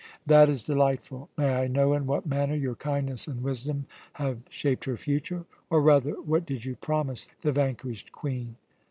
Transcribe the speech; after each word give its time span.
"That 0.25 0.49
is 0.49 0.63
delightful. 0.63 1.29
May 1.37 1.53
I 1.53 1.67
know 1.67 1.93
in 1.93 2.07
what 2.07 2.25
manner 2.25 2.55
your 2.55 2.73
kindness 2.73 3.27
and 3.27 3.43
wisdom 3.43 3.85
have 4.13 4.39
shaped 4.49 4.85
her 4.85 4.97
future? 4.97 5.45
Or, 5.69 5.79
rather, 5.79 6.13
what 6.13 6.43
did 6.43 6.65
you 6.65 6.75
promise 6.75 7.27
the 7.43 7.51
vanquished 7.51 8.11
Queen?" 8.11 8.55